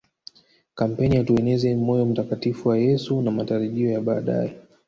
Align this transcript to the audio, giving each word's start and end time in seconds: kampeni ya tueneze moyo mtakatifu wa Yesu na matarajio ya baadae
kampeni 0.75 1.15
ya 1.15 1.23
tueneze 1.23 1.75
moyo 1.75 2.05
mtakatifu 2.05 2.69
wa 2.69 2.77
Yesu 2.77 3.21
na 3.21 3.31
matarajio 3.31 3.91
ya 3.91 4.01
baadae 4.01 4.55